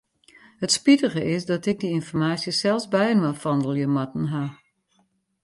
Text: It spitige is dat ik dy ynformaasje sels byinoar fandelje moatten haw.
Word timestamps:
It 0.63 0.71
spitige 0.77 1.23
is 1.35 1.43
dat 1.51 1.63
ik 1.71 1.77
dy 1.81 1.89
ynformaasje 1.97 2.51
sels 2.61 2.85
byinoar 2.93 3.37
fandelje 3.43 3.87
moatten 3.95 4.25
haw. 4.33 4.51